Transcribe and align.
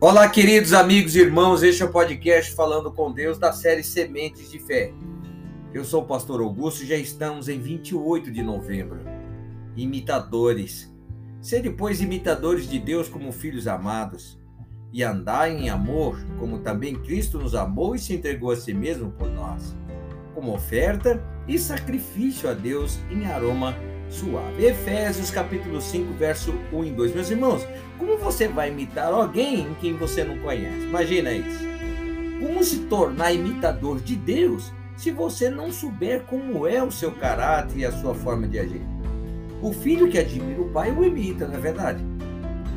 Olá, 0.00 0.28
queridos 0.28 0.72
amigos 0.72 1.14
e 1.14 1.20
irmãos, 1.20 1.62
este 1.62 1.82
é 1.82 1.86
o 1.86 1.90
podcast 1.90 2.52
Falando 2.52 2.92
com 2.92 3.12
Deus 3.12 3.38
da 3.38 3.52
série 3.52 3.82
Sementes 3.82 4.50
de 4.50 4.58
Fé. 4.58 4.92
Eu 5.72 5.84
sou 5.84 6.02
o 6.02 6.06
pastor 6.06 6.40
Augusto 6.40 6.82
e 6.82 6.86
já 6.86 6.96
estamos 6.96 7.48
em 7.48 7.60
28 7.60 8.30
de 8.30 8.42
novembro. 8.42 9.00
Imitadores. 9.76 10.92
Ser 11.40 11.62
depois 11.62 12.02
imitadores 12.02 12.68
de 12.68 12.78
Deus 12.78 13.08
como 13.08 13.32
filhos 13.32 13.68
amados 13.68 14.38
e 14.92 15.02
andar 15.02 15.48
em 15.48 15.70
amor, 15.70 16.18
como 16.38 16.58
também 16.58 16.96
Cristo 16.96 17.38
nos 17.38 17.54
amou 17.54 17.94
e 17.94 17.98
se 17.98 18.14
entregou 18.14 18.50
a 18.50 18.56
si 18.56 18.74
mesmo 18.74 19.12
por 19.12 19.30
nós, 19.30 19.74
como 20.34 20.52
oferta 20.52 21.24
e 21.46 21.56
sacrifício 21.56 22.50
a 22.50 22.52
Deus 22.52 22.98
em 23.10 23.26
aroma 23.26 23.74
suave. 24.10 24.64
Efésios 24.64 25.30
capítulo 25.30 25.80
5, 25.80 26.12
verso 26.14 26.54
1 26.72 26.84
e 26.84 26.90
2. 26.90 27.14
Meus 27.14 27.30
irmãos, 27.30 27.66
como 27.98 28.16
você 28.18 28.48
vai 28.48 28.70
imitar 28.70 29.12
alguém 29.12 29.60
em 29.60 29.74
quem 29.80 29.96
você 29.96 30.24
não 30.24 30.38
conhece? 30.38 30.86
Imagina 30.86 31.32
isso. 31.32 31.64
Como 32.40 32.62
se 32.62 32.80
tornar 32.80 33.32
imitador 33.32 34.00
de 34.00 34.16
Deus 34.16 34.72
se 34.96 35.10
você 35.10 35.50
não 35.50 35.72
souber 35.72 36.22
como 36.22 36.66
é 36.66 36.82
o 36.82 36.90
seu 36.90 37.12
caráter 37.12 37.78
e 37.78 37.84
a 37.84 37.92
sua 37.92 38.14
forma 38.14 38.46
de 38.46 38.58
agir? 38.58 38.82
O 39.62 39.72
filho 39.72 40.10
que 40.10 40.18
admira 40.18 40.60
o 40.60 40.68
pai 40.68 40.90
o 40.92 41.04
imita, 41.04 41.46
não 41.46 41.54
é 41.54 41.60
verdade? 41.60 42.04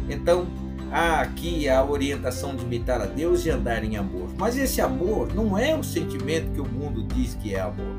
Então, 0.09 0.47
há 0.91 1.19
aqui 1.21 1.67
a 1.67 1.83
orientação 1.83 2.55
de 2.55 2.63
imitar 2.63 3.01
a 3.01 3.05
Deus 3.05 3.45
e 3.45 3.49
andar 3.49 3.83
em 3.83 3.97
amor. 3.97 4.29
Mas 4.37 4.57
esse 4.57 4.79
amor 4.79 5.33
não 5.33 5.57
é 5.57 5.75
o 5.75 5.83
sentimento 5.83 6.51
que 6.51 6.61
o 6.61 6.67
mundo 6.67 7.03
diz 7.03 7.35
que 7.35 7.53
é 7.53 7.59
amor. 7.59 7.97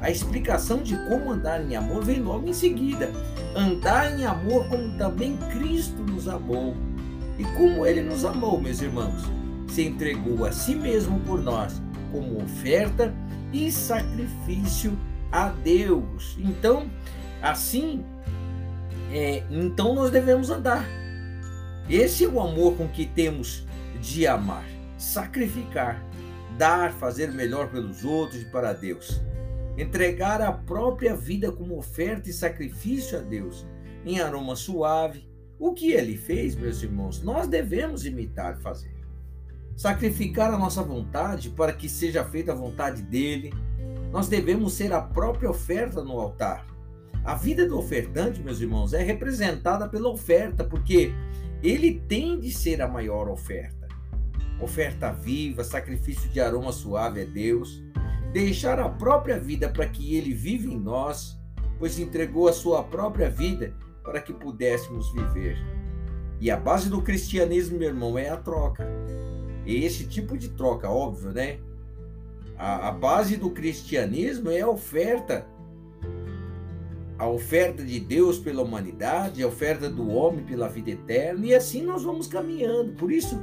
A 0.00 0.10
explicação 0.10 0.82
de 0.82 0.96
como 1.08 1.32
andar 1.32 1.60
em 1.60 1.74
amor 1.74 2.04
vem 2.04 2.20
logo 2.20 2.48
em 2.48 2.52
seguida. 2.52 3.10
Andar 3.54 4.16
em 4.16 4.24
amor 4.24 4.68
como 4.68 4.96
também 4.96 5.36
Cristo 5.50 6.02
nos 6.02 6.28
amou. 6.28 6.76
E 7.36 7.44
como 7.56 7.84
ele 7.84 8.02
nos 8.02 8.24
amou, 8.24 8.60
meus 8.60 8.80
irmãos? 8.80 9.22
Se 9.68 9.82
entregou 9.82 10.44
a 10.44 10.52
si 10.52 10.74
mesmo 10.74 11.18
por 11.20 11.42
nós, 11.42 11.80
como 12.12 12.42
oferta 12.42 13.12
e 13.52 13.70
sacrifício 13.72 14.96
a 15.32 15.48
Deus. 15.48 16.36
Então, 16.38 16.88
assim, 17.42 18.04
é, 19.12 19.42
então 19.50 19.94
nós 19.94 20.10
devemos 20.10 20.48
andar. 20.48 20.86
Esse 21.90 22.24
é 22.24 22.28
o 22.28 22.40
amor 22.40 22.76
com 22.76 22.86
que 22.86 23.04
temos 23.04 23.66
de 24.00 24.26
amar, 24.26 24.66
sacrificar, 24.96 26.02
dar, 26.56 26.92
fazer 26.92 27.32
melhor 27.32 27.68
pelos 27.68 28.04
outros 28.04 28.42
e 28.42 28.44
para 28.44 28.72
Deus 28.72 29.20
entregar 29.78 30.42
a 30.42 30.50
própria 30.50 31.14
vida 31.14 31.52
como 31.52 31.78
oferta 31.78 32.28
e 32.28 32.32
sacrifício 32.32 33.16
a 33.16 33.22
Deus, 33.22 33.64
em 34.04 34.20
aroma 34.20 34.56
suave. 34.56 35.28
O 35.56 35.72
que 35.72 35.92
ele 35.92 36.16
fez, 36.16 36.56
meus 36.56 36.82
irmãos, 36.82 37.22
nós 37.22 37.46
devemos 37.46 38.04
imitar 38.04 38.58
fazer. 38.58 38.96
Sacrificar 39.76 40.52
a 40.52 40.58
nossa 40.58 40.82
vontade 40.82 41.50
para 41.50 41.72
que 41.72 41.88
seja 41.88 42.24
feita 42.24 42.50
a 42.50 42.56
vontade 42.56 43.02
dele. 43.02 43.54
Nós 44.10 44.28
devemos 44.28 44.72
ser 44.72 44.92
a 44.92 45.00
própria 45.00 45.48
oferta 45.48 46.02
no 46.02 46.18
altar. 46.18 46.66
A 47.24 47.36
vida 47.36 47.68
do 47.68 47.78
ofertante, 47.78 48.42
meus 48.42 48.60
irmãos, 48.60 48.92
é 48.92 49.02
representada 49.02 49.88
pela 49.88 50.08
oferta, 50.08 50.64
porque 50.64 51.12
ele 51.62 52.00
tem 52.08 52.40
de 52.40 52.50
ser 52.50 52.82
a 52.82 52.88
maior 52.88 53.28
oferta. 53.28 53.86
Oferta 54.60 55.12
viva, 55.12 55.62
sacrifício 55.62 56.28
de 56.30 56.40
aroma 56.40 56.72
suave 56.72 57.22
a 57.22 57.24
Deus 57.24 57.80
deixar 58.32 58.78
a 58.78 58.88
própria 58.88 59.38
vida 59.38 59.68
para 59.68 59.86
que 59.86 60.16
ele 60.16 60.32
vive 60.32 60.72
em 60.72 60.78
nós, 60.78 61.38
pois 61.78 61.98
entregou 61.98 62.48
a 62.48 62.52
sua 62.52 62.82
própria 62.82 63.30
vida 63.30 63.74
para 64.02 64.20
que 64.20 64.32
pudéssemos 64.32 65.12
viver. 65.12 65.56
E 66.40 66.50
a 66.50 66.56
base 66.56 66.88
do 66.88 67.02
cristianismo, 67.02 67.78
meu 67.78 67.88
irmão, 67.88 68.18
é 68.18 68.28
a 68.28 68.36
troca. 68.36 68.86
E 69.66 69.84
esse 69.84 70.06
tipo 70.06 70.38
de 70.38 70.50
troca, 70.50 70.88
óbvio, 70.88 71.32
né? 71.32 71.58
A, 72.56 72.88
a 72.88 72.92
base 72.92 73.36
do 73.36 73.50
cristianismo 73.50 74.50
é 74.50 74.60
a 74.60 74.68
oferta. 74.68 75.46
A 77.18 77.28
oferta 77.28 77.84
de 77.84 77.98
Deus 77.98 78.38
pela 78.38 78.62
humanidade, 78.62 79.42
a 79.42 79.48
oferta 79.48 79.90
do 79.90 80.08
homem 80.08 80.44
pela 80.44 80.68
vida 80.68 80.90
eterna, 80.90 81.44
e 81.44 81.54
assim 81.54 81.82
nós 81.82 82.04
vamos 82.04 82.28
caminhando. 82.28 82.92
Por 82.92 83.10
isso, 83.10 83.42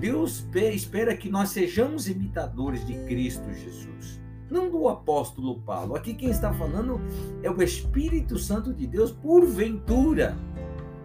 Deus 0.00 0.46
espera 0.54 1.14
que 1.14 1.28
nós 1.28 1.50
sejamos 1.50 2.08
imitadores 2.08 2.86
de 2.86 2.94
Cristo 3.04 3.52
Jesus, 3.52 4.18
não 4.50 4.70
do 4.70 4.88
apóstolo 4.88 5.60
Paulo. 5.60 5.94
Aqui 5.94 6.14
quem 6.14 6.30
está 6.30 6.54
falando 6.54 6.98
é 7.42 7.50
o 7.50 7.62
Espírito 7.62 8.38
Santo 8.38 8.72
de 8.72 8.86
Deus, 8.86 9.12
porventura, 9.12 10.34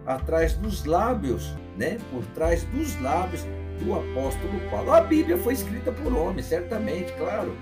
atrás 0.06 0.54
dos 0.54 0.86
lábios, 0.86 1.54
né? 1.76 1.98
Por 2.10 2.24
trás 2.34 2.64
dos 2.64 2.98
lábios 3.02 3.42
do 3.84 3.94
apóstolo 3.94 4.58
Paulo. 4.70 4.90
A 4.90 5.02
Bíblia 5.02 5.36
foi 5.36 5.52
escrita 5.52 5.92
por 5.92 6.14
homem, 6.14 6.42
certamente, 6.42 7.12
claro, 7.18 7.54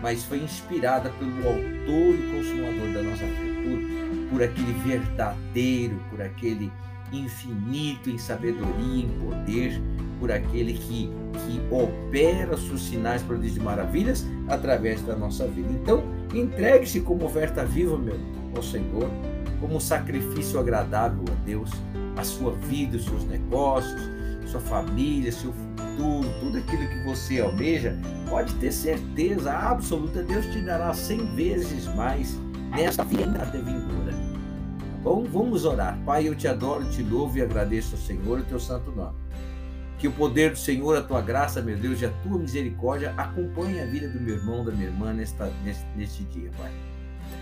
mas 0.00 0.24
foi 0.24 0.38
inspirada 0.38 1.10
pelo 1.10 1.36
autor 1.36 2.14
e 2.14 2.32
consumador 2.34 2.94
da 2.94 3.02
nossa 3.02 3.24
fé, 3.26 3.52
por, 3.62 4.30
por 4.30 4.42
aquele 4.42 4.72
verdadeiro, 4.84 6.00
por 6.08 6.22
aquele 6.22 6.72
infinito 7.12 8.08
em 8.08 8.16
sabedoria, 8.16 9.04
em 9.04 9.08
poder, 9.20 9.82
por 10.22 10.30
aquele 10.30 10.74
que, 10.74 11.10
que 11.32 11.74
opera 11.74 12.54
os 12.54 12.80
sinais, 12.80 13.22
prodígios 13.22 13.56
e 13.56 13.60
maravilhas 13.60 14.24
através 14.46 15.02
da 15.02 15.16
nossa 15.16 15.48
vida. 15.48 15.68
Então, 15.72 16.04
entregue-se 16.32 17.00
como 17.00 17.24
oferta 17.24 17.64
viva, 17.64 17.98
meu, 17.98 18.16
ao 18.54 18.62
Senhor, 18.62 19.10
como 19.60 19.80
sacrifício 19.80 20.60
agradável 20.60 21.24
a 21.28 21.44
Deus, 21.44 21.72
a 22.16 22.22
sua 22.22 22.52
vida, 22.52 22.98
os 22.98 23.04
seus 23.04 23.24
negócios, 23.24 24.00
sua 24.46 24.60
família, 24.60 25.32
seu 25.32 25.52
futuro, 25.52 26.28
tudo 26.38 26.58
aquilo 26.58 26.88
que 26.88 27.04
você 27.04 27.40
almeja, 27.40 27.98
pode 28.30 28.54
ter 28.54 28.70
certeza 28.70 29.52
absoluta, 29.52 30.22
Deus 30.22 30.46
te 30.46 30.60
dará 30.60 30.94
cem 30.94 31.34
vezes 31.34 31.92
mais 31.96 32.38
nesta 32.70 33.02
vida 33.02 33.44
vindoura. 33.52 34.12
Bom, 35.02 35.24
vamos 35.24 35.64
orar. 35.64 35.98
Pai, 36.06 36.28
eu 36.28 36.36
te 36.36 36.46
adoro, 36.46 36.88
te 36.90 37.02
louvo 37.02 37.38
e 37.38 37.42
agradeço 37.42 37.96
ao 37.96 38.00
Senhor 38.00 38.38
o 38.38 38.44
teu 38.44 38.60
santo 38.60 38.92
nome. 38.92 39.16
Que 40.02 40.08
o 40.08 40.12
poder 40.12 40.50
do 40.50 40.58
Senhor, 40.58 40.96
a 40.96 41.00
tua 41.00 41.20
graça, 41.20 41.62
meu 41.62 41.78
Deus, 41.78 42.02
e 42.02 42.06
a 42.06 42.10
tua 42.24 42.36
misericórdia 42.36 43.14
acompanhe 43.16 43.80
a 43.80 43.86
vida 43.86 44.08
do 44.08 44.20
meu 44.20 44.34
irmão, 44.34 44.64
da 44.64 44.72
minha 44.72 44.88
irmã 44.88 45.12
nesta, 45.12 45.48
neste, 45.64 45.86
neste 45.94 46.24
dia, 46.24 46.50
Pai. 46.58 46.72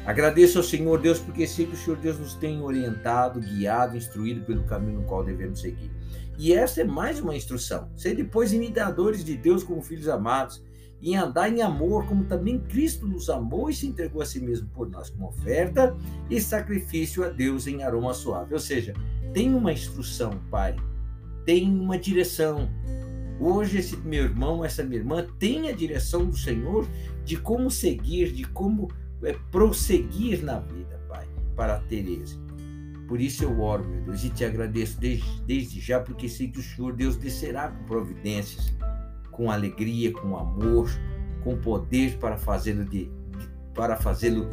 Agradeço 0.05 0.59
ao 0.59 0.65
Senhor 0.65 1.01
Deus 1.01 1.19
porque 1.19 1.47
sei 1.47 1.65
que 1.65 1.73
o 1.73 1.79
Senhor 1.79 1.97
Deus 1.97 2.19
nos 2.19 2.35
tem 2.35 2.61
orientado, 2.61 3.41
guiado, 3.41 3.97
instruído 3.97 4.45
pelo 4.45 4.63
caminho 4.65 5.01
no 5.01 5.07
qual 5.07 5.25
devemos 5.25 5.63
seguir. 5.63 5.91
E 6.37 6.53
essa 6.53 6.83
é 6.83 6.85
mais 6.85 7.19
uma 7.19 7.35
instrução. 7.35 7.89
Ser 7.97 8.15
depois 8.15 8.53
imitadores 8.53 9.25
de 9.25 9.39
Deus 9.39 9.65
como 9.65 9.81
filhos 9.81 10.07
amados 10.07 10.63
em 11.01 11.17
andar 11.17 11.51
em 11.51 11.63
amor, 11.63 12.05
como 12.05 12.25
também 12.25 12.59
Cristo 12.59 13.09
nos 13.09 13.31
amou 13.31 13.71
e 13.71 13.75
se 13.75 13.87
entregou 13.87 14.21
a 14.21 14.27
si 14.27 14.39
mesmo 14.39 14.69
por 14.69 14.87
nós, 14.87 15.09
como 15.09 15.29
oferta 15.29 15.97
e 16.29 16.39
sacrifício 16.39 17.25
a 17.25 17.31
Deus 17.31 17.67
em 17.67 17.83
aroma 17.83 18.13
suave. 18.13 18.53
Ou 18.53 18.61
seja, 18.61 18.93
tem 19.33 19.55
uma 19.55 19.73
instrução, 19.73 20.39
Pai, 20.51 20.77
tem 21.51 21.69
uma 21.69 21.99
direção. 21.99 22.71
Hoje, 23.41 23.79
esse 23.79 23.97
meu 23.97 24.23
irmão, 24.23 24.65
essa 24.65 24.85
minha 24.85 25.01
irmã, 25.01 25.27
tem 25.37 25.69
a 25.69 25.73
direção 25.73 26.27
do 26.27 26.39
Senhor 26.39 26.87
de 27.25 27.37
como 27.37 27.69
seguir, 27.69 28.31
de 28.33 28.45
como 28.45 28.87
é, 29.25 29.33
prosseguir 29.51 30.45
na 30.45 30.61
vida, 30.61 31.03
Pai, 31.09 31.27
para 31.57 31.81
ter 31.81 32.09
êxito. 32.09 32.55
Por 33.09 33.21
isso 33.21 33.43
eu 33.43 33.61
oro, 33.61 33.85
meu 33.85 34.01
Deus, 34.03 34.23
e 34.23 34.31
te 34.31 34.45
agradeço 34.45 35.01
desde, 35.01 35.43
desde 35.43 35.81
já, 35.81 35.99
porque 35.99 36.29
sei 36.29 36.47
que 36.47 36.61
o 36.61 36.63
Senhor, 36.63 36.93
Deus, 36.93 37.17
descerá 37.17 37.67
com 37.67 37.85
providências 37.85 38.73
com 39.33 39.51
alegria, 39.51 40.13
com 40.13 40.37
amor, 40.37 40.89
com 41.43 41.57
poder 41.57 42.17
para 42.19 42.37
fazê-lo 42.39 42.85
de, 42.85 43.11
para 43.75 43.97
fazê-lo 43.97 44.47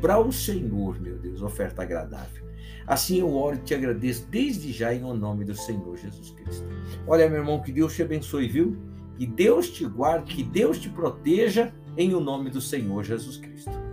para 0.00 0.18
o 0.18 0.32
Senhor, 0.32 1.00
meu 1.00 1.16
Deus, 1.16 1.42
oferta 1.42 1.82
agradável. 1.82 2.49
Assim 2.86 3.20
eu 3.20 3.34
oro 3.34 3.56
e 3.56 3.60
te 3.60 3.74
agradeço 3.74 4.26
desde 4.28 4.72
já 4.72 4.94
em 4.94 5.00
nome 5.00 5.44
do 5.44 5.54
Senhor 5.54 5.96
Jesus 5.96 6.30
Cristo. 6.30 6.66
Olha, 7.06 7.28
meu 7.28 7.38
irmão, 7.38 7.60
que 7.60 7.72
Deus 7.72 7.94
te 7.94 8.02
abençoe, 8.02 8.48
viu? 8.48 8.76
Que 9.16 9.26
Deus 9.26 9.70
te 9.70 9.84
guarde, 9.84 10.34
que 10.34 10.42
Deus 10.42 10.78
te 10.78 10.88
proteja 10.88 11.72
em 11.96 12.14
o 12.14 12.20
nome 12.20 12.50
do 12.50 12.60
Senhor 12.60 13.04
Jesus 13.04 13.36
Cristo. 13.36 13.89